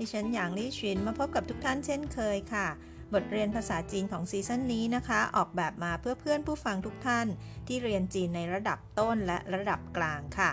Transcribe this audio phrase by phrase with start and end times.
[0.00, 2.66] ดิฉันหยางลี่ชินมาพบกับทุกท่านเช่นเคยค่ะ
[3.14, 7.26] บทเรียนภาษาจีนของซีซั่นนี้นะคะ ออกแบบมาเพื่อเพื่อนผู้ฟังทุกท่าน
[7.66, 10.50] ที่เรียนจีนในระดับต้นและระดับกลางค่ะ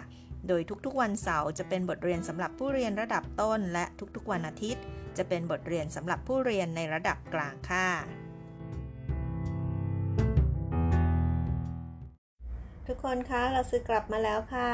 [0.48, 4.84] โดยทุกๆวันเสาร์จะเป็นบทเรียนสำหรับผู้เรียนระดับต้น และทุกๆวันอาทิตย์
[5.18, 7.90] จะเป็นบทเรียนสำหรับผู้เรียนในระดับกลางค่ะ
[12.88, 14.72] ทุกคนคะเราซื้อกลับมาแล้วค่ะ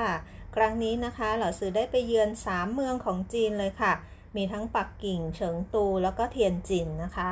[0.56, 3.94] ครั้งนี้นะคะเราซื้อได้ไปเยือน 3 เมืองของจีนเลยค่ะ
[4.36, 7.30] มีทั้งปักกิ่งเฉิงตูแล้วก็เทียนจินนะคะ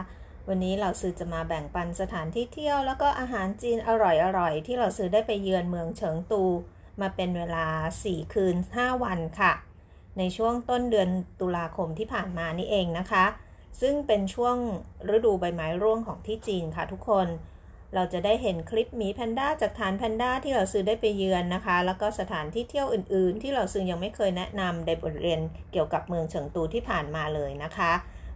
[0.47, 6.43] วันนี้เราซื้อจะมาแบ่งปันสถานที่เที่ยว แล้วก็อาหารจีนอร่อยๆ ที่เราซื้อได้ไปเยือนเมืองเฉิงตู
[7.02, 7.67] มาเป็นเวลา
[8.02, 9.53] 4 คืน 5 วันค่ะ
[10.17, 13.25] ในช่วงต้นเดือนตุลาคมที่ผ่านมานี่เองนะคะ
[13.81, 14.55] ซึ่งเป็นช่วง
[15.15, 17.27] ฤดูใบไม้ร่วงของที่จีนค่ะทุกคน
[17.95, 25.39] เราจะได้เห็นคลิปหมีแพนด้าจากฐานแพนด้าที่เราซื้อได้ไปเยือนนะคะ แล้วก็สถานที่เที่ยวอื่น ๆ ที่เราซื้อยังไม่เคยแนะนำในบทเรียน
[25.72, 27.92] เกี่ยวกับเมืองเฉิงตูที่ผ่านมาเลยนะคะ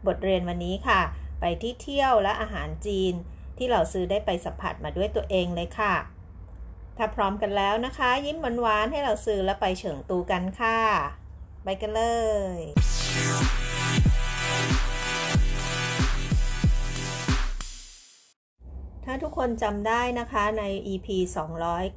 [0.08, 1.02] บทเรียนวันนี้ค่ะ
[1.42, 3.14] ไปที่เที่ยวและอาหารจีน
[3.58, 5.96] ที่เราซื้อได้ไปสัมผัสมาด้วยตัวเองเลยค่ะ
[6.98, 10.80] ถ้าพร้อมกันแล้วนะคะ ยิ้มหวานๆให้เราซื้อแล้วไปเฉิงตูกันค่ะ
[11.64, 12.04] ไปกันเล
[12.58, 12.60] ย
[19.08, 21.08] ถ้าทุกคนจำได้นะคะใน EP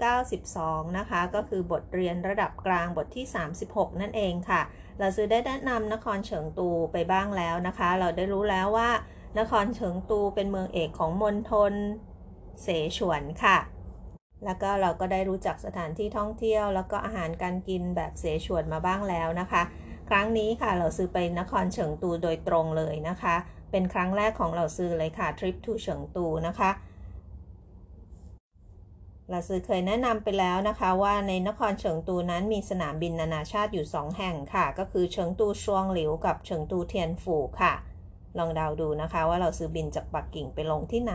[0.09, 3.27] 292 นะคะ ก็คือบทเรียนระดับกลางบทที่
[3.65, 4.61] 36 นั่นเองค่ะ
[4.99, 8.91] เราซื้อได้แนะนำนครเฉิงตูไปบ้างแล้วนะคะ เราได้รู้แล้วว่า
[9.39, 11.73] นครเฉิงตูเป็นเมืองเอกของมณฑล
[12.63, 13.59] เสฉวนค่ะ
[14.45, 19.63] แล้วก็เราก็ได้รู้จักสถานที่ท่องเที่ยว แล้วก็อาหารการกินแบบเสฉวนมาบ้างแล้วนะคะ
[20.09, 23.35] ครั้งนี้ค่ะเราซื้อไปนครเฉิงตูโดยตรงเลยนะคะ
[23.71, 26.71] เป็นครั้งแรกของเราซื้อเลยค่ะ Trip to เฉิงตูนะคะ
[29.31, 37.75] เราซื้อเคยแนะนำไปแล้วนะคะว่าในนครเฉิงตูนั้นมีสนามบินนานาชาติอยู่ 2 แห่งค่ะ ก็คือเฉิงตูชวงหลิวกับเฉิงตูเทียนฝูค่ะ
[38.39, 41.15] ลองเดาดูนะคะว่าเราซื้อบินจากปักกิ่งไปลงที่ไหน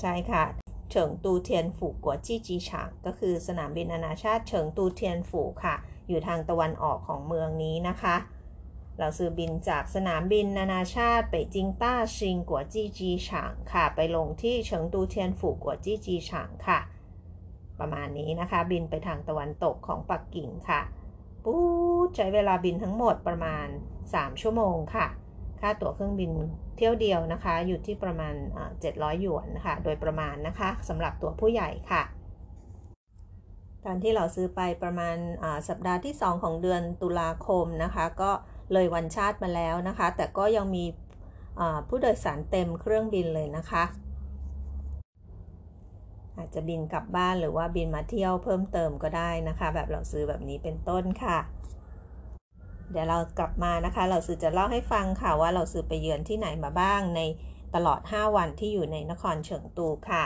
[0.00, 0.44] ใช่ค่ะ
[0.90, 5.74] เฉิงตูเทียนฝูกัวจี้จีฉางก็คือสนามบินนานาชาติเฉิงตูเทียนฝูค่ะ
[6.08, 8.16] อยู่ทางตะวันออกของเมืองนี้นะคะ
[8.98, 16.78] เราซื้อบินจากสนามบินนานาชาติไปจิงต้าชิงกัวจี้จีฉางค่ะ ไปลงที่เฉิงตูเทียนฝูกัวจี้จีฉางค่ะ
[17.80, 20.80] ประมาณนี้นะคะ บินไปทางตะวันตกของปักกิ่งค่ะ
[21.44, 21.62] ปู๊
[22.16, 23.66] ใช้เวลาบินทั้งหมดประมาณ
[24.04, 25.06] 3 ชั่วโมงค่ะ
[25.60, 26.32] ค่าตั๋วเครื่องบิน
[26.76, 28.34] เที่ยวเดียวนะคะ อยู่ที่ประมาณ
[28.78, 32.02] 700 หยวนนะคะ โดยประมาณนะคะสำหรับตั๋วผู้ใหญ่ค่ะ
[33.84, 35.16] ตอนที่เราซื้อไปประมาณ
[35.68, 38.30] สัปดาห์ที่ 2 ของเดือนตุลาคมนะคะ ก็
[38.72, 40.84] เลยวันชาติมาแล้วนะคะ แต่ก็ยังมี
[41.88, 43.84] ผู้โดยสารเต็มเครื่องบินเลยนะคะ
[46.36, 51.38] อาจจะบินกลับบ้านหรือว่าบินมาเที่ยวเพิ่มเติมก็ได้นะคะ แบบเราซื้อแบบนี้เป็นต้นค่ะ
[52.90, 57.20] เดี๋ยวเรากลับมานะคะ เราซื้อจะเล่าให้ฟังค่ะว่าเราซื้อไปเยือนที่ไหนมาบ้างใน
[57.74, 60.24] ตลอด 5 วันที่อยู่ในนครเฉิงตูค่ะ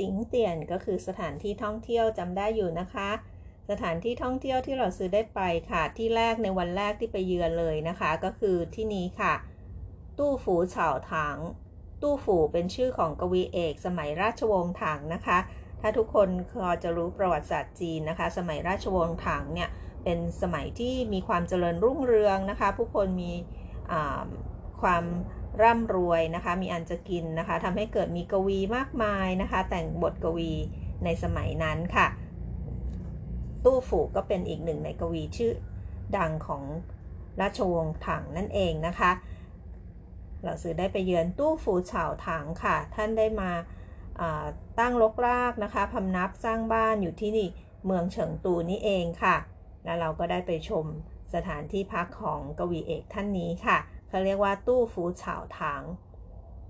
[0.00, 3.10] จิงเตียนก็คือสถานที่ท่องเที่ยวจำได้อยู่นะคะ
[3.70, 5.40] สถานที่ท่องเที่ยวที่เราซื้อได้ไป
[5.70, 9.34] ค่ะ ที่แรกในวันแรกที่ไปเยือนเลยนะคะ ก็คือที่นี้ค่ะ
[10.18, 11.38] ตู้ฝูเฉาถัง
[12.02, 15.38] ตู้ฝูเป็นชื่อของกวีเอก สมัยราชวงศ์ถังนะคะ
[15.80, 19.68] ถ้าทุกคนพอจะรู้ประวัติศาสตร์จีนนะคะ สมัยราชวงศ์ถังเนี่ย
[20.04, 23.32] เป็นสมัยที่มีความเจริญรุ่งเรืองนะคะ ผู้คนมี
[24.82, 25.04] ความ
[25.62, 30.52] ร่ำรวยนะคะ มีอันจะกินนะคะทำให้เกิดมีกวีมากมายนะคะ แต่งบทกวี
[31.04, 32.06] ในสมัยนั้นค่ะ
[33.64, 35.52] ตู้ฝูก็เป็นอีกหนึ่งในกวีชื่อ
[36.16, 36.62] ดังของ
[37.40, 39.10] ราชวงศ์ถังนั่นเองนะคะ
[40.44, 43.50] เราซื้อได้ไปเยือนตู้ฝูเฉาถังค่ะ ท่านได้มา
[44.78, 47.48] ตั้งลกรากนะคะพำนับสร้างบ้านอยู่ที่นี่
[47.86, 49.36] เมืองเฉิงตูนี่เองค่ะ
[49.84, 50.86] แล้วเราก็ได้ไปชม
[51.34, 53.78] สถานที่พักของกวีเอกท่านนี้ค่ะ
[54.10, 55.82] เขาเรียกว่าตู้ฝูเฉาถาง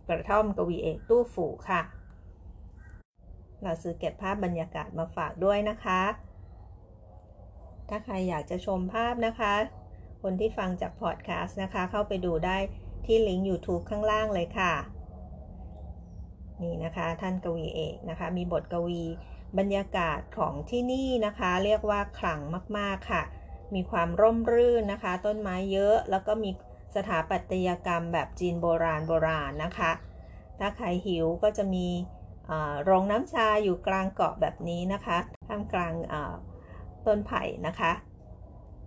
[0.09, 1.83] กระท่อมกวีเอกตู้ฝูค่ะ
[3.63, 6.01] เราซื้อเก็บภาพบรรยากาศมาฝากด้วยนะคะ
[7.89, 9.53] ถ้าใครอยากจะชมภาพนะคะ
[10.23, 12.57] คนที่ฟังจากพอดแคสต์นะคะ เข้าไปดูได้
[13.07, 14.73] ที่ลิงก์ YouTube ข้างล่างเลยค่ะ
[16.63, 19.03] นี่นะคะท่านกวีเอกนะคะ มีบทกวี
[19.59, 22.41] บรรยากาศของที่นี่นะคะ เรียกว่าขลัง
[22.79, 23.23] มาก ๆ ค่ะ
[23.75, 26.51] มีความร่มรื่นนะคะ ต้นไม้เยอะแล้วก็มี
[26.95, 29.91] สถาปัตยกรรมแบบจีนโบราณโบราณนะคะ
[30.59, 31.87] ถ้าใครหิวก็จะมี
[32.85, 35.93] โรงน้ำชาอยู่กลางเกาะแบบนี้นะคะท่ามกลาง
[37.07, 37.93] ต้นไผ่นะคะ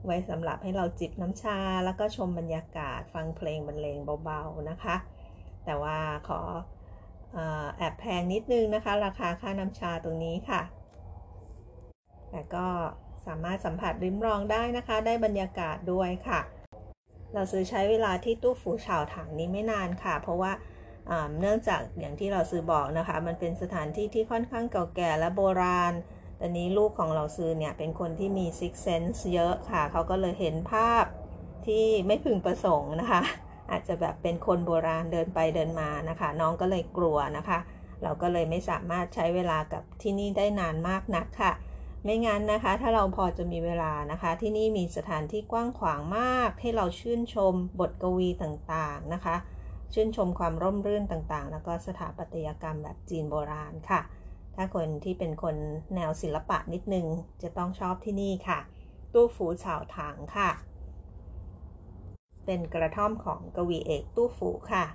[0.06, 4.96] ไว้สำหรับให้เราจิบน้ำชาแล้วก็ชมบรรยากาศฟังเพลงบรรเลงเบาๆนะคะ
[5.66, 5.98] แต่ว่า
[6.28, 6.42] ขอ
[7.78, 10.62] แอบแพงนิดนึงนะคะ ราคาค่าน้ำชาตรงนี้ค่ะ
[12.32, 12.68] แต่ก็
[13.26, 16.40] สามารถสัมผัสริมรองได้นะคะ ได้บรรยากาศด้วยค่ะ
[17.34, 20.52] เราซื้อใช้เวลาที่ตู้ฝูเฉาถังนี้ไม่นานค่ะ เพราะว่า
[21.40, 25.94] เนื่องจากอย่างที่เราซื้อบอกนะคะ มันเป็นสถานที่ที่ค่อนข้างเก่าแก่และโบราณ
[26.38, 31.04] แต่นี้ลูกของเราซื้อเนี่ยเป็นคนที่มี six sense เยอะค่ะ เขาก็เลยเห็นภาพ
[31.66, 33.22] ที่ไม่พึงประสงค์นะคะ
[33.72, 37.60] อาจจะแบบเป็นคนโบราณเดินไปเดินมานะคะ น้องก็เลยกลัวนะคะ
[38.04, 41.52] เราก็เลยไม่สามารถใช้เวลากับที่นี่ได้นานมากนักค่ะ
[42.04, 49.36] ไม่งั้นนะคะ ถ้าเราพอจะมีเวลานะคะ ที่นี่มีสถานที่กว้างขวางมาก ให้เราชื่นชมบทกวีต่างๆนะคะ
[49.94, 54.02] ชื่นชมความร่มรื่นต่างๆ แล้วก็สถาปัตยกรรมแบบจีนโบราณค่ะ
[54.56, 55.56] ถ้าคนที่เป็นคน
[55.96, 57.06] แนวศิลปะนิดนึง
[57.42, 58.60] จะต้องชอบที่นี่ค่ะ
[59.14, 60.50] ตู้ฝูเฉาถังค่ะ
[62.46, 64.86] เป็นกระท่อมของกวีเอกตู้ฝูค่ะ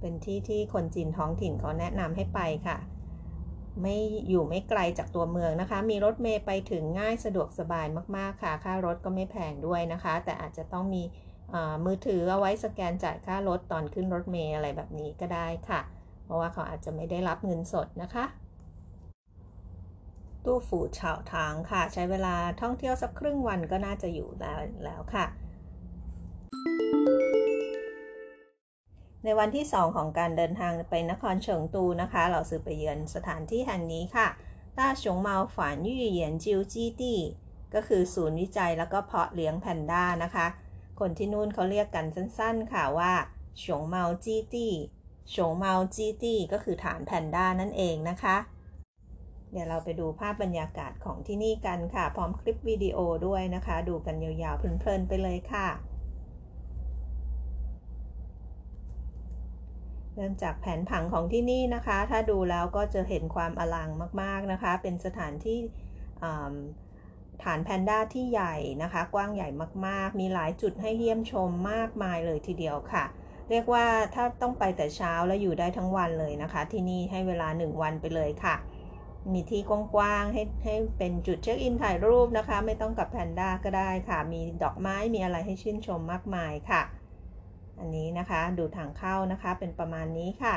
[0.00, 2.76] เป็นที่ที่คนจีนท้องถิ่นเขาแนะนำให้ไปค่ะ
[3.82, 3.96] ไม่
[4.28, 7.86] อยู่ไม่ไกลจากตัวเมืองนะคะ มีรถเมย์ไปถึงง่ายสะดวกสบาย
[8.16, 11.02] มากๆค่ะ ค่ารถก็ไม่แพงด้วยนะคะ แต่อาจจะต้องมี
[11.84, 15.80] มือถือเอาไว้สแกนจ่ายค่ารถตอนขึ้นรถเมล์อะไรแบบนี้ก็ได้ค่ะ
[16.24, 18.24] เพราะว่าเขาอาจจะไม่ได้รับเงินสดนะคะ
[20.44, 25.24] ตู้ฝูเฉาทางค่ะ ใช้เวลาท่องเที่ยวสักครึ่งวันก็น่าจะอยู่แล้วแล้วค่ะ
[29.24, 34.28] ในวันที่ 2 ของการเดินทางไปนครเฉิงตูนะคะ เราซื้อไปเยือนสถานที่แห่งนี้ค่ะ
[34.78, 37.18] ต้าฉงเมาฝานยี่เหยียนจิวจี้ตี้
[37.74, 40.46] ก็คือศูนย์วิจัยแล้วก็เพาะเลี้ยงแพนด้านะคะ
[41.00, 43.12] คนที่นู่นเขาเรียกกันสั้นๆค่ะว่า
[43.62, 44.72] ฉงเมาจี้ตี้
[45.34, 48.36] ฉงเมาจี้ตี้ก็คือฐานแพนด้านั่นเองนะคะ
[49.52, 55.68] เดี๋ยวเราไปดูภาพบรรยากาศของที่นี่กันค่ะ พร้อมคลิปวิดีโอด้วยนะคะ ดูกันยาวๆเพลินๆไปเลยค่ะ
[60.14, 63.90] เริ่มจากแผนผังของที่นี่นะคะ ถ้าดูแล้วก็จะเห็นความอลัง
[64.22, 65.58] มากๆนะคะ เป็นสถานที่
[67.42, 69.48] ฐานแพนด้าที่ใหญ่นะคะ กว้างใหญ่
[69.86, 73.04] มากๆ มีหลายจุดให้เยี่ยมชมมากมายเลยทีเดียวค่ะ
[73.50, 78.56] เรียกว่าถ้าต้องไปแต่เช้าแล้วอยู่ได้ทั้งวันเลยนะคะ ที่นี่ให้เวลา 1 วันไปเลยค่ะ
[79.32, 86.82] มีที่กว้างๆให้ให้เป็นจุดเช็คอินถ่ายรูปนะคะ ไม่ต้องกับแพนด้าก็ได้ค่ะ มีดอกไม้มีอะไรให้ชื่นชมมากมายค่ะ
[87.78, 90.56] อันนี้นะคะดูทางเข้านะคะเป็นประมาณนี้ค่ะ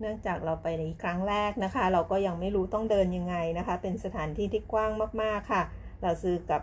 [0.00, 4.90] เนื่องจากเราไปในครั้งแรกนะคะ เราก็ยังไม่รู้ต้องเดินยังไงนะคะ เป็นสถานที่ที่กว้าง
[5.22, 5.62] มากๆค่ะ
[6.02, 6.62] เราซื้อกับ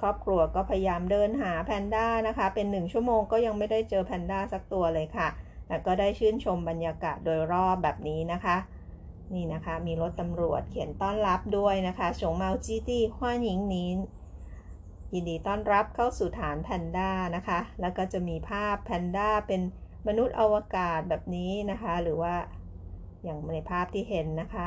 [0.00, 5.28] ครอบครัวก็พยายามเดินหาแพนด้านะคะ เป็นหนึ่งชั่วโมงก็ยังไม่ได้เจอแพนด้าสักตัวเลยค่ะ
[5.66, 8.56] แต่ก็ได้ชื่นชมบรรยากาศโดยรอบแบบนี้นะคะ
[9.34, 13.88] นี่นะคะมีรถตำรวจเขียนต้อนรับด้วยนะคะฉงเมาจีตี้ฮวานหญิงนี้
[15.14, 19.60] ยินดีต้อนรับเข้าสู่ฐานแพนด้านะคะ แล้วก็จะมีภาพแพนด้าเป็น
[20.06, 22.34] มนุษย์อวกาศแบบนี้นะคะ หรือว่า
[23.24, 24.66] อย่างในภาพที่เห็นนะคะ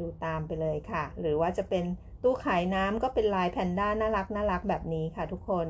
[0.00, 1.84] ดูตามไปเลยค่ะ หรือว่าจะเป็น
[2.22, 5.66] ตู้ขายน้ำก็เป็นลายแพนด้าน่ารักน่ารักแบบนี้ค่ะทุกคน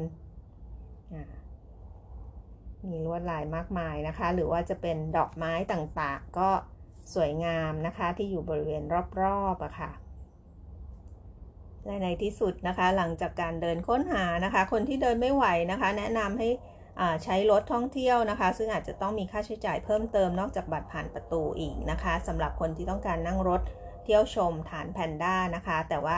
[2.90, 6.50] มีลวดลายมากมายนะคะ หรือว่าจะเป็นดอกไม้ต่างๆ ก็
[7.14, 8.82] สวยงามนะคะที่อยู่บริเวณ
[9.22, 10.05] รอบๆอะค่ะ
[11.86, 16.48] และในที่สุดนะคะ หลังจากการเดินค้นหานะคะ คนที่เดินไม่ไหวนะคะ แนะนำให้
[17.24, 23.60] ใช้รถท่องเที่ยวนะคะ ซึ่งอาจจะต้องมีค่าใช้จ่ายเพิ่มเติมนอกจากบัตรผ่านประตูอีกนะคะสำหรับคนที่ต้องการนั่งรถ
[24.04, 26.16] เที่ยวชมฐานแพนด้านะคะ แต่ว่า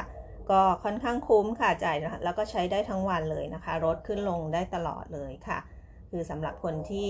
[0.50, 5.58] ก็ค่อนข้างคุ้มค่ะจ่ายแล้วก็ใช้ได้ทั้งวันเลยนะคะ รถขึ้นลงได้ตลอดเลยค่ะ
[6.10, 7.08] คือสำหรับคนที่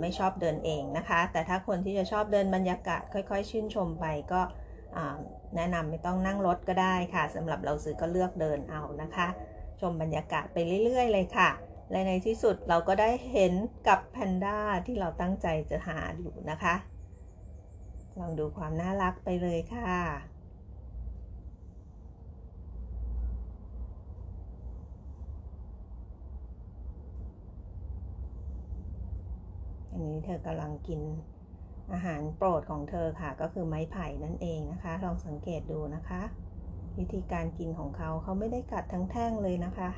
[0.00, 4.40] ไม่ชอบเดินเองนะคะ แต่ถ้าคนที่จะชอบเดินบรรยากาศค่อย ๆ ชื่นชมไปก็
[5.56, 9.28] แนะนำไม่ต้องนั่งรถก็ได้ค่ะสำหรับเราซื้อก็เลือกเดินเอานะคะ
[9.80, 11.50] ชมบรรยากาศไปเรื่อย ๆ เลยค่ะ
[11.90, 13.52] และในที่สุดเราก็ได้เห็น
[13.88, 16.74] กับแพนด้าที่เราตั้งใจจะหาอยู่นะคะ
[18.18, 19.92] ลองดูความน่ารักไปเลยค่ะ
[29.90, 31.00] อันนี้เธอกำลังกิน
[31.92, 36.22] อาหารโปรดของเธอค่ะ ก็คือไม้ไผ่นั่นเองนะคะ ลองสังเกตดูนะคะ
[36.98, 39.90] วิธีการกินของเขาเขาไม่ได้กัดทั้งแท่งเลยนะคะ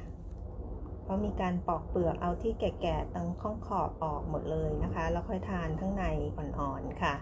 [1.05, 6.05] เขามีการปอกเปลือกเอาที่แก่ๆตั้งข้องขอบออกหมดเลยนะคะ แล้วค่อยทานข้างใน
[6.37, 7.15] อ่อนๆค่ะ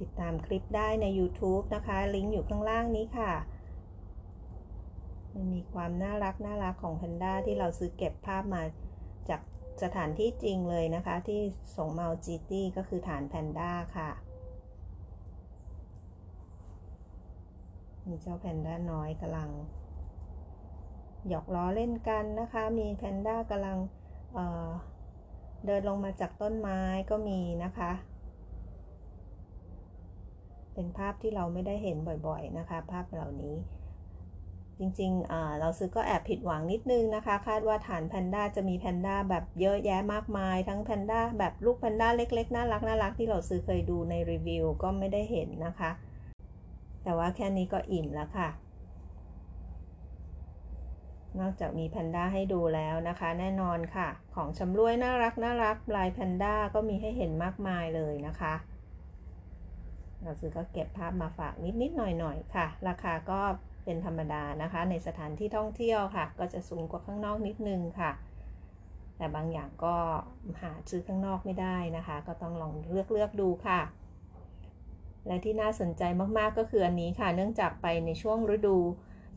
[0.00, 3.32] ติดตามคลิปได้ใน YouTube นะคะ ลิงก์อยู่ข้างล่างนี้ค่ะ
[5.34, 8.62] มันมีความน่ารักน่ารักของแพนด้าที่เราซื้อเก็บภาพมา
[9.82, 11.40] สถานที่จริงเลยนะคะ ที่
[11.76, 14.10] สงเมาจีตี้ก็คือฐานแพนด้าค่ะ
[18.08, 19.50] มีเจ้าแพนด้าน้อยกำลัง
[21.28, 23.78] หยอกล้อเล่นกันนะคะ มีแพนด้ากำลัง
[24.34, 26.80] เเดินลงมาจากต้นไม้
[27.10, 27.92] ก็มีนะคะ
[30.74, 33.56] เป็นภาพที่เราไม่ได้เห็นบ่อยๆนะคะ ภาพเหล่านี้
[34.78, 45.90] จริงๆ เราซื้อก็แอบผิดหวังนิดนึงนะคะ คาดว่าฐานแพนด้าจะมีแพนด้าแบบเยอะแยะมากมาย ทั้งแพนด้าแบบลูกแพนด้าเล็กๆ น่ารักน่ารักที่เราซื้อเคยดูในรีวิวก็ไม่ได้เห็นนะคะ
[47.02, 48.48] แต่ว่าแค่นี้ก็อิ่มแล้วค่ะ
[51.40, 58.54] นอกจากมีแพนด้าให้ดูแล้วนะคะ แน่นอนค่ะ ของชำร่วยน่ารักน่ารักลายแพนด้าก็มีให้เห็นมากมายเลยนะคะ
[60.22, 63.40] เราซื้อก็เก็บภาพมาฝากนิดนิดหน่อยหน่อยค่ะ ราคาก็
[63.88, 68.10] เป็นธรรมดานะคะ ในสถานที่ท่องเที่ยวค่ะ ก็จะสูงกว่าข้างนอกนิดนึงค่ะ
[69.16, 69.96] แต่บางอย่างก็
[70.62, 73.80] หาซื้อข้างนอกไม่ได้นะคะ ก็ต้องลองเลือกเลือกดูค่ะ
[75.26, 76.02] และที่น่าสนใจ
[76.38, 78.78] มากๆก็คืออันนี้ค่ะ เนื่องจากไปในช่วงฤดู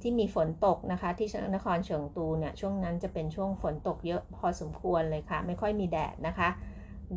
[0.01, 6.49] ที่มีฝนตกนะคะ ที่นครเฉิงตูเนี่ยช่วงนั้นจะเป็นช่วงฝนตกเยอะพอสมควรเลยค่ะ ไม่ค่อยมีแดดนะคะ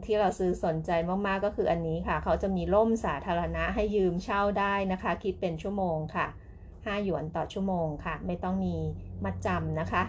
[0.07, 0.91] ที่เราซื้อสนใจ
[1.26, 6.26] มากๆก็คืออันนี้ค่ะ เขาจะมีร่มสาธารณะให้ยืมเช่าได้นะคะ คิดเป็นชั่วโมงค่ะ
[6.85, 8.76] 5 หยวนต่อชั่วโมงค่ะ ไม่ต้องมี
[9.25, 10.05] มัดจำนะคะ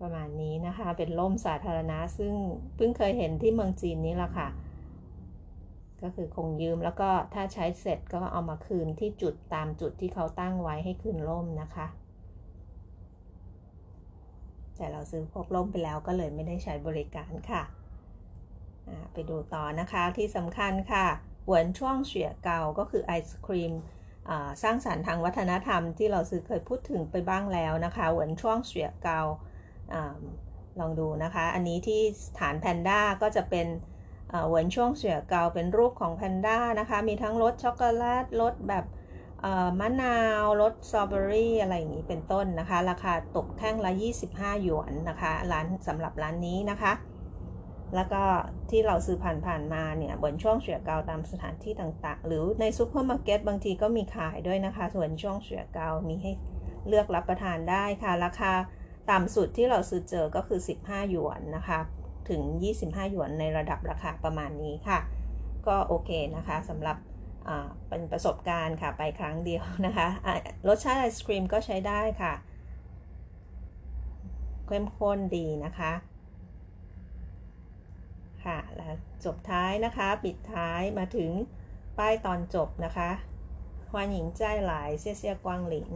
[0.00, 2.34] ประมาณนี้นะคะ เป็นร่มสาธารณะซึ่ง
[2.76, 4.48] เพิ่งเคยเห็นที่เมืองจีนนี้แหละค่ะ
[6.02, 11.86] ก็คือคงยืมแล้วก็ถ้าใช้เสร็จก็เอามาคืนที่จุดตามจุดที่เขาตั้งไว้ให้คืนร่มนะคะ
[14.76, 17.62] แต่เราซื้อพวกร่มไปแล้วก็เลยไม่ได้ใช้บริการค่ะ
[19.12, 21.06] ไปดูต่อนะคะที่สำคัญค่ะ
[21.46, 23.72] หวนช่วงเฉียเกาก็คือไอศครีม
[24.62, 29.20] สร้างสารรค์ทางวัฒนธรรมที่เราซื้อเคยพูดถึงไปบ้างแล้วนะคะหวนช่วงเฉียเกา
[30.80, 32.00] ลองดูนะคะ อันนี้ที่
[32.38, 33.66] ฐานแพนด้าก็จะเป็น
[34.30, 38.84] เหวนช่วงเสือเกาเป็นรูปของแพนด้านะคะ มีทั้งรสช็อกโกแลตรสแบบ
[39.80, 43.90] มะนาวรสสตรอเบอรี่อะไรอย่างนี้เป็นต้นนะคะ ราคาตกแท่งละ
[44.26, 46.92] 25 หยวนนะคะ ร้านสำหรับร้านนี้นะคะ
[47.94, 48.22] แล้วก็
[48.70, 56.32] ที่เราซื้อผ่านๆมาเนี่ยบนช่วงเสือเกาตามสถานที่ต่างๆ หรือในซูเปอร์มาร์เก็ตบางทีก็มีขายด้วยนะคะ 文创雪糕 มีให้
[56.88, 58.52] เลือกรับประทานได้ค่ะ ราคา
[59.10, 61.78] ต่ำสุดที่เหล่าซือเจอก็คือ 15 หยวนนะคะ
[62.28, 62.40] ถึง
[62.78, 64.98] 25 หยวนในระดับราคาประมาณนี้ค่ะ
[65.66, 66.96] ก็โอเคนะคะสำหรับ
[67.88, 70.34] เป็นประสบการณ์ค่ะไปครั้งเดียวนะคะะ
[70.68, 72.32] รสชาติไอศครีมก็ใช้ได้ค่ะ
[74.66, 75.92] เข้มข้นดีนะคะ
[78.44, 78.94] ค่ะแล้ว
[79.24, 81.30] จบท้ายนะคะ ปิดท้ายมาถึง
[81.98, 83.10] ป้ายตอนจบนะคะ
[83.90, 85.88] ฮวานหญิงใจหลายเซียเซียกวางหลิง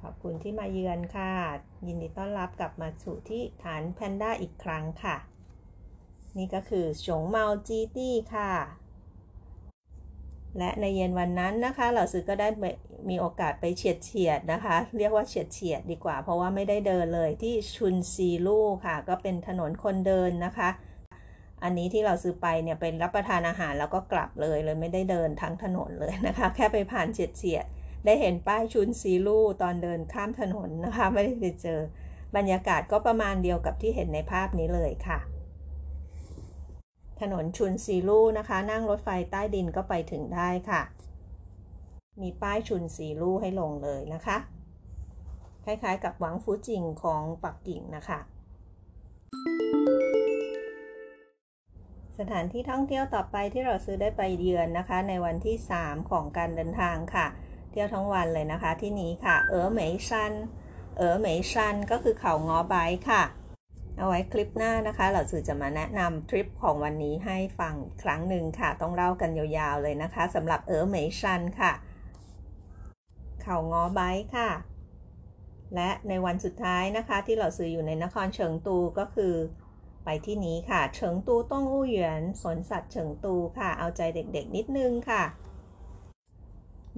[0.00, 1.32] ขอบคุณที่มาเยือนค่ะ
[1.86, 5.16] ยินดีต้อนรับกลับมาสู่ที่ฐานแพนด้าอีกครั้งค่ะ
[6.38, 8.52] นี่ก็คือฉงเมาจีตี้ค่ะ
[10.58, 12.48] และในเย็นวันนั้นนะคะเราซื้อก็ได้
[13.10, 20.68] มีโอกาสไปเฉียดเฉียดนะคะ เรียกว่าเฉียดเฉียดดีกว่า เพราะว่าไม่ได้เดินเลยที่ชุนซีลู่ค่ะ ก็เป็นถนนคนเดินนะคะ
[21.62, 27.64] อันนี้ที่เราซื้อไปเนี่ยเป็นรับประทานอาหารแล้วก็กลับเลยเลยไม่ได้เดินทั้งถนนเลยนะคะ แค่ไปผ่านเฉียดเฉียด
[28.04, 31.80] ได้เห็นป้ายชุนซีลู่ตอนเดินข้ามถนนนะคะ ไม่ได้ไปเจอ
[32.36, 35.18] บรรยากาศก็ประมาณเดียวกับที่เห็นในภาพนี้เลยค่ะ
[37.20, 40.82] ถนนชุนซีลู่นะคะ นั่งรถไฟใต้ดินก็ไปถึงได้ค่ะ
[42.20, 44.36] มีป้ายชุนซีลู่ให้ลงเลยนะคะ
[45.64, 48.20] คล้ายๆกับหวังฟูจิงของปักกิ่งนะคะ
[52.18, 57.26] สถานที่ท่องเที่ยวต่อไปที่เราซื้อได้ไปเยือนนะคะ ในวันที่ 3 ของการเดินทางค่ะ
[57.70, 60.32] เที่ยวทั้งวันเลยนะคะที่นี้ค่ะ เอ๋อเหมยชัน
[60.96, 62.74] เอ๋อเหมยชันก็คือเขางอไบ
[63.08, 63.22] ค่ะ
[64.00, 71.72] เอาไว้คลิปหน้านะคะ เราสื่อจะมาแนะนำทริปของวันนี้ให้ฟังครั้งหนึ่งค่ะ ต้องเล่ากันยาวๆเลยนะคะสำหรับเออเมชันค่ะ
[73.42, 74.00] เขางอไบ
[74.36, 74.50] ค่ะ
[75.74, 79.34] และในวันสุดท้ายนะคะ ที่เราซื้ออยู่ในนครเฉิงตูก็คือ
[80.04, 85.22] ไปที่นี้ค่ะเฉิงตูต้องอู้เหวียนสวนสัตว์เฉิงตูค่ะ เอาใจเด็กๆนิดนึงค่ะ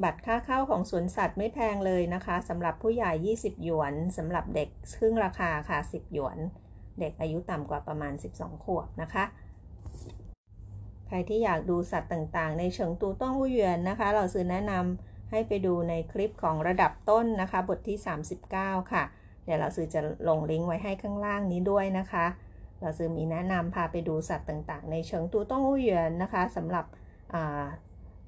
[0.02, 6.38] บัตรค่าเข้าของสวนสัตว์ไม่แพงเลยนะคะสำหรับผู้ใหญ่ 20 หยวนสำหรับเด็กครึ่งราคาค่ะ 10 หยวน
[7.00, 9.24] เด็กอายุต่ำกว่าประมาณ 12 ขวบนะคะ
[11.04, 17.98] แพรที่อยากดูสัตว์ต่างๆ ในเฉิงตูต้องหูเหวียนนะคะ เราซื้อแนะนำให้ไปดูในคลิปของระดับต้นนะคะ บทที่
[18.44, 19.02] 39 ค่ะ
[19.44, 22.26] เดี๋ยวเราซื้อจะลงลิงก์ไว้ให้ข้างล่างนี้ด้วยนะคะ
[22.80, 26.84] เราซื้อมีแนะนำพาไปดูสัตว์ต่างๆ ในเฉิงตูต้องหูเหวียนนะคะสำหรับ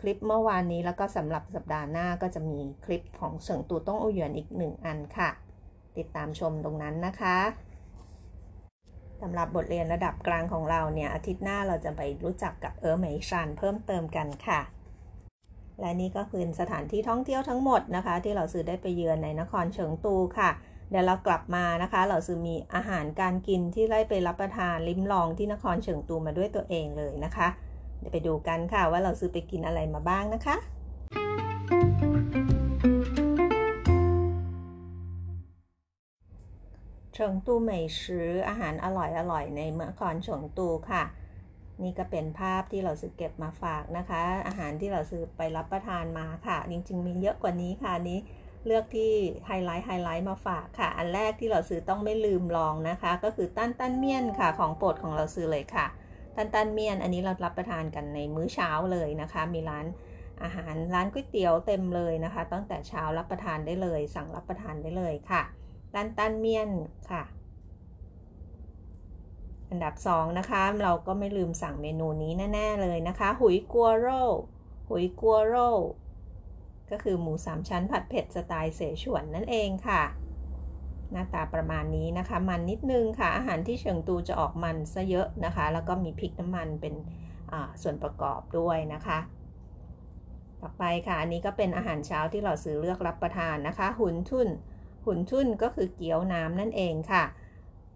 [0.00, 5.30] คลิปเมื่อวานนี้แล้วก็สำหรับสัปดาห์หน้าก็จะมีคลิปของเฉิงตู 动物园 อีกหนึ่งอันค่ะ
[5.97, 7.37] ติดตามชมตรงนั้นนะคะ
[9.23, 14.61] สำหรับบทเรียนระดับกลางของเราเนี่ย อาทิตย์หน้าเราจะไปรู้จักกับ峨眉山 เพิ่มเติมกันค่ะ
[15.80, 20.50] และนี่ก็คือสถานที่ท่องเที่ยวทั้งหมดนะคะ ที่เหล่าซือได้ไปเยือนในนครเฉิงตูค่ะ
[20.90, 27.49] เดี๋ยวเรากลับมานะคะ เหล่าซือมีอาหารการกินที่ได้ไปรับประทานลิ้มลองที่นครเฉิงตูมาด้วยตัวเองเลยนะคะ
[27.99, 30.56] เดี๋ยวไปดูกันค่ะว่าเหล่าซือไปกินอะไรมาบ้างนะคะ
[37.14, 41.04] เฉิงตู 美食 อาหารอร่อยอร่อยในเมืองนครเฉิงตูค่ะ
[41.83, 48.18] นี่ก็เป็นภาพที่เหล่าซือเก็บมาฝากนะคะ อาหารที่เหล่าซือไปรับประทานมาค่ะ จริง ๆ มีเยอะกว่านี้ค่ะนี้
[48.66, 49.12] เลือกที่
[49.47, 55.87] highlight highlight มาฝากค่ะ อันแรกที่เหล่าซือต้องไปลิ้มลองนะคะ ก็คือ担担面 ค่ะ ของโปรดของเหล่าซือเลยค่ะ
[56.37, 59.87] ตั้นตั้นเมี่ยน อันนี้เรารับประทานกันในมื้อเช้าเลยนะคะ มีร้าน
[60.42, 65.42] อาหารร้านก๋วยเตี๋ยวเต็มเลยนะคะ ตั้งแต่เช้ารับประทานได้เลย สั่งรับประทานได้เลยค่ะ
[65.94, 66.70] ตันตันเมียน
[67.10, 67.24] ค่ะ
[69.70, 74.22] อันดับ 2 นะคะ เราก็ไม่ลืมสั่งเมนูนี้แน่ ๆ เลยนะคะ หุยกัวโร่
[74.88, 75.70] หุยกัวโร่
[76.90, 80.02] ก็คือหมูสามชั้นผัดเผ็ดสไตล์เสฉวนนั่นเองค่ะ
[81.12, 86.94] หน้าตาประมาณนี้นะคะ มันนิดนึงค่ะ อาหารที่เฉิงตูจะออกมันซะเยอะนะคะ แล้วก็มีพริกน้ำมันเป็น
[87.82, 89.18] ส่วนประกอบด้วยนะคะ
[90.60, 94.48] ต่อไปค่ะ อันนี้ก็เป็นอาหารเช้าที่เราซื้อเลือกรับประทานนะคะ หุนทุ่น
[95.06, 97.25] หุ่นทุ่นก็คือเกี๊ยวน้ำนั่นเองค่ะ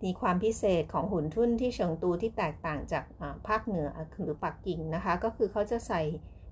[0.05, 3.05] มีความพิเศษของหุ่นทุ่นที่เฉิงตูที่แตกต่างจาก
[3.47, 6.03] ภาคเหนือหรือปักกิ่งนะคะ ก็คือเขาจะใส่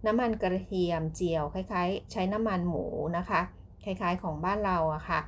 [0.06, 2.86] น้ำมันกระเทียมเจียวคล้ายๆ ใช้น้ำมันหมู
[3.18, 3.40] นะคะ
[3.84, 5.20] คล้ายๆของบ้านเราอะค่ะ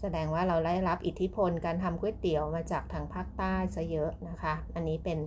[0.00, 5.18] แสดงว่าเราได้รับอิทธิพลการทำก๋วยเตี๋ยวมาจากทางภาคใต้ซะเยอะนะคะ อันนี้เป็น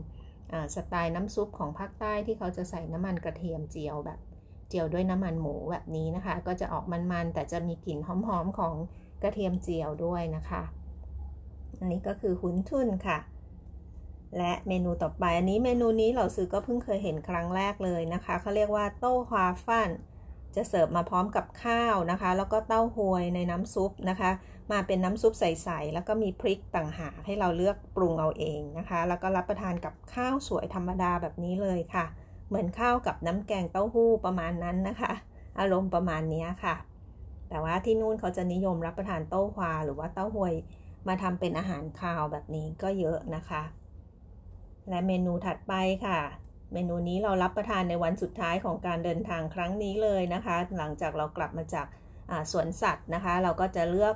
[0.76, 4.20] สไตล์น้ำซุปของภาคใต้ที่เขาจะใส่น้ำมันกระเทียมเจียวแบบ
[4.70, 8.74] เจียวด้วยน้ำมันหมูแบบนี้นะคะ ก็จะออกมันๆ แต่จะมีกลิ่นหอมๆของ
[9.24, 10.64] กระเทียมเจียวด้วยนะคะ
[11.80, 13.18] อันนี้ก็คือหุนทุนค่ะ
[14.38, 19.90] และเมนูต่อไป อันนี้เมนูนี้เราซื้อก็เพิ่งเคยเห็นครั้งแรกเลยนะคะเขาเรียกว่าโต้ฮวาฟัน
[20.56, 24.32] จะเสิร์ฟมาพร้อมกับข้าวนะคะ แล้วก็เต้าหวยในน้ำซุปนะคะ
[24.72, 32.06] มาเป็นน้ำซุปใสๆ แล้วก็มีพริกต่างหากให้เราเลือกปรุงเอาเองนะคะ แล้วก็รับประทานกับข้าวสวยธรรมดาแบบนี้เลยค่ะ
[32.48, 35.12] เหมือนข้าวกับน้ำแกงเต้าหู้ประมาณนั้นนะคะ
[35.60, 36.76] อารมณ์ประมาณนี้ค่ะ
[37.50, 40.54] แต่ว่าที่นู่นเขาจะนิยมรับประทานเต้าหวาหรือว่าเต้าหวย
[41.08, 43.62] มาทำเป็นอาหารคาวแบบนี้ก็เยอะนะคะ
[44.90, 45.74] และเมนูถัดไป
[46.06, 46.20] ค่ะ
[46.74, 51.88] เมนูนี้เรารับประทานในวันสุดท้ายของการเดินทางครั้งนี้เลยนะคะ หลังจากเรากลับมาจาก
[52.52, 54.16] สวนสัตว์นะคะ เราก็จะเลือก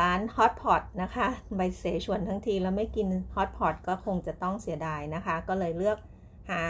[0.00, 1.26] ร้านฮอตพอตนะคะ
[1.56, 5.98] ใบเสฉวนทั้งทีแล้วไม่กินฮอตพอตก็คงจะต้องเสียดายนะคะ ก็เลยเลือก
[6.50, 6.64] หา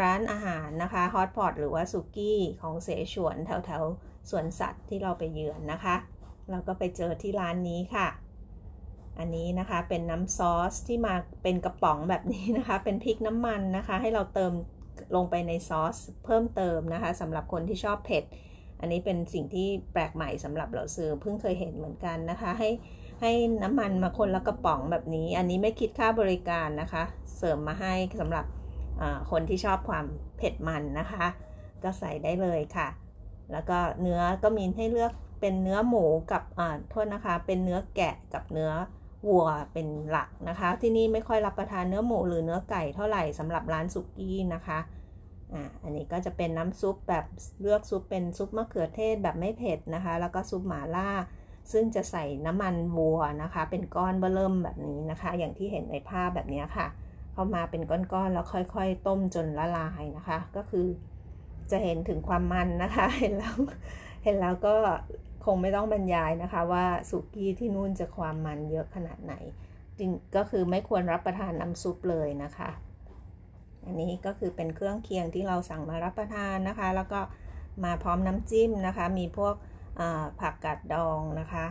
[0.00, 5.96] ร้านอาหารนะคะฮอตพอตหรือว่าสุกี้ของเสฉวนแถวๆสวนสัตว์ที่เราไปเยือนนะคะ
[6.50, 8.08] เราก็ไปเจอที่ร้านนี้ค่ะ
[9.18, 14.52] อันนี้นะคะเป็นน้ำซอสที่มาเป็นกระป๋องแบบนี้นะคะ เป็นพริกน้ำมันนะคะ ให้เราเติม
[15.14, 18.24] ลงไปในซอสเพิ่มเติมนะคะสำหรับคนที่ชอบเผ็ด
[18.80, 22.70] อันนี้เป็นสิ่งที่แปลกใหม่สำหรับเราซื้อเพิ่งเคยเห็นเหมือนกันนะคะ ให้
[23.20, 27.02] ให้น้ำมันมาคนละกระป๋องแบบนี้ อันนี้ไม่คิดค่าบริการนะคะ
[27.38, 28.44] เสริมมาให้สำหรับ
[29.30, 31.26] คนที่ชอบความเผ็ดมันนะคะ
[31.82, 32.88] ก็ใส่ได้เลยค่ะ
[33.52, 38.70] แล้วก็เนื้อก็มีให้เลือกเป็นเนื้อหมูกับอ่าโทษนะคะ เป็นเนื้อแกะกับเนื้อ
[39.28, 44.78] วัวเป็นหลักนะคะ ที่นี่ไม่ค่อยรับประทานเนื้อหมูหรือเนื้อไก่เท่าไหร่สำหรับร้านสุกี้นะคะ
[45.52, 47.24] อ่าอันนี้ก็จะเป็นน้ำซุปแบบ
[47.60, 51.10] เลือกซุปเป็นซุปมะเขือเทศแบบไม่เผ็ดนะคะ แล้วก็ซุปหม่าล่า
[51.72, 56.86] ซึ่งจะใส่น้ำมันวัวนะคะ เป็นก้อนเบิ่มแบบนี้นะคะ อย่างที่เห็นในภาพแบบนี้ค่ะ
[57.32, 60.86] เข้ามาเป็นก้อนๆแล้วค่อยๆ ต้มจนละลายนะคะ ก็คือ
[61.70, 63.56] จะเห็นถึงความมันนะคะ เห็นแล้ว
[64.24, 64.74] เห็นแล้วก็
[65.44, 69.34] คงไม่ต้องบรรยายนะคะ ว่าสุกี้ที่นู่นจะความมันเยอะขนาดไหน
[69.98, 72.70] จริงก็คือไม่ควรรับประทานน้ำซุปเลยนะคะ
[73.84, 77.20] อันนี้ก็คือเป็นเครื่องเคียงที่เราสั่งมารับประทานนะคะ แล้วก็
[77.84, 79.54] มาพร้อมน้ำจิ้มนะคะ มีพวก
[80.40, 81.66] ผักกาดดองนะคะ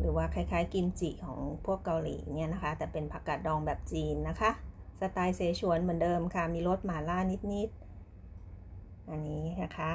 [0.00, 4.50] หรือว่าคล้ายๆกิมจิของพวกเกาหลีเนี่ยนะคะ แต่เป็นผักกาดดองแบบจีนนะคะ
[5.00, 7.18] สไตล์เซชวนเหมือนเดิมค่ะ มีรสหม่าล่า
[7.54, 9.92] นิดๆ อันนี้นะคะ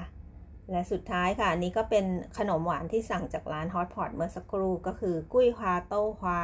[0.71, 2.05] และสุดท้ายค่ะ อันนี้ก็เป็น
[2.37, 6.41] ขนมหวานที่สั่งจากร้านฮอตพอตเมื่อสักครู่ก็คือกุ้ยควาโต้ควา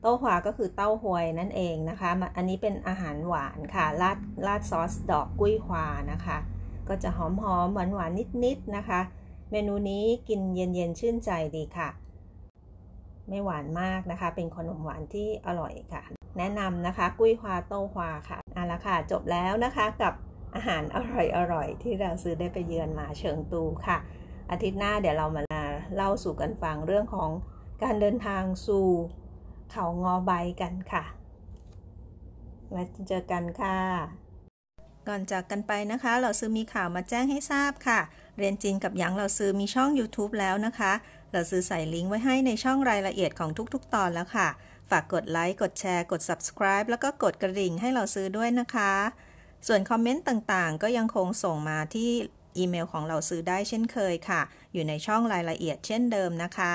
[0.00, 6.38] โต้หวาก็คือเต้าหวยนั่นเองนะคะ อันนี้เป็นอาหารหวานค่ะราดราดซอสดอกกุ้ยหวานะคะ
[6.88, 8.10] ก็จะหอมหอมหวานหวาน
[8.44, 9.00] นิดๆนะคะ
[9.50, 11.88] เมนูนี้กินเย็นๆชื่นใจดีค่ะ
[13.28, 16.02] ไม่หวานมากนะคะ เป็นขนมหวานที่อร่อยค่ะ
[16.38, 20.14] แนะนำนะคะ กุ้ยฮวาโต้ฮวาค่ะเอาละค่ะ จบแล้วนะคะกับ
[20.54, 20.98] อาหารอ
[21.52, 23.98] ร่อยๆที่เราซื้อได้ไปเยือนมาเชิงตูค่ะ
[24.50, 25.42] อาทิตย์หน้าเดี๋ยวเรามา
[25.96, 27.30] เล่าสู่กันฟังเรื่องของ
[27.82, 28.88] การเดินทางสู่
[29.72, 31.04] เขางอใบกันค่ะ
[32.70, 33.78] ไว้เจอกันค่ะ
[35.08, 38.00] ก่อนจากกันไปนะคะ เราซื้อมีข่าวมาแจ้งให้ทราบค่ะ
[38.38, 40.92] เรียนจีนกับหยางเราซื้อมีช่อง YouTube แล้วนะคะ
[41.34, 44.48] เราซื้อใส่ลิงก์ไว้ให้ในช่องรายละเอียดของทุกๆ ตอนแล้วค่ะ
[44.90, 48.92] ฝากกดไลค์ กดแชร์ กด subscribe แล้วก็กดกระดิ่งให้เราซื้อด้วยนะคะ
[49.66, 52.10] ส่วนคอมเมนต์ต่างๆ ก็ยังคงส่งมาที่
[52.56, 54.40] อีเมลของเราซื้อได้เช่นเคยค่ะ
[54.72, 56.74] อยู่ในช่องรายละเอียดเช่นเดิมนะคะ